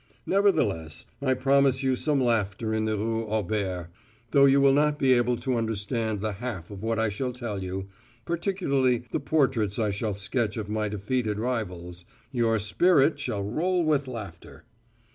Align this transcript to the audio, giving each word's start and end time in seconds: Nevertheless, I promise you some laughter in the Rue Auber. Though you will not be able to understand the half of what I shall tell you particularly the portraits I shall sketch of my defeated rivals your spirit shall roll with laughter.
Nevertheless, 0.25 1.05
I 1.21 1.35
promise 1.35 1.83
you 1.83 1.95
some 1.95 2.19
laughter 2.19 2.73
in 2.73 2.85
the 2.85 2.97
Rue 2.97 3.23
Auber. 3.27 3.91
Though 4.31 4.45
you 4.45 4.59
will 4.59 4.73
not 4.73 4.97
be 4.97 5.13
able 5.13 5.37
to 5.37 5.57
understand 5.57 6.21
the 6.21 6.31
half 6.31 6.71
of 6.71 6.81
what 6.81 6.97
I 6.97 7.09
shall 7.09 7.31
tell 7.31 7.61
you 7.63 7.87
particularly 8.25 9.03
the 9.11 9.19
portraits 9.19 9.77
I 9.77 9.91
shall 9.91 10.15
sketch 10.15 10.57
of 10.57 10.71
my 10.71 10.87
defeated 10.89 11.37
rivals 11.37 12.03
your 12.31 12.57
spirit 12.57 13.19
shall 13.19 13.43
roll 13.43 13.85
with 13.85 14.07
laughter. 14.07 14.65